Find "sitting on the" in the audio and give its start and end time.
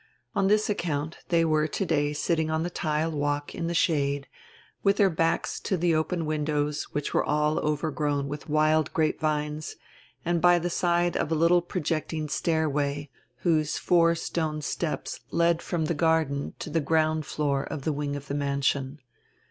2.11-2.71